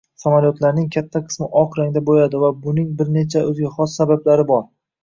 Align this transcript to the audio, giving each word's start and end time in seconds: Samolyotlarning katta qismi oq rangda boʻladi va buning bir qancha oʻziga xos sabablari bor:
Samolyotlarning 0.21 0.87
katta 0.95 1.21
qismi 1.27 1.49
oq 1.61 1.77
rangda 1.81 2.03
boʻladi 2.09 2.43
va 2.47 2.51
buning 2.65 2.91
bir 3.03 3.15
qancha 3.21 3.47
oʻziga 3.53 3.73
xos 3.79 3.99
sabablari 4.01 4.53
bor: 4.53 4.69